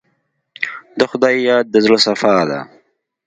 [0.99, 2.59] د خدای یاد د زړه صفا ده.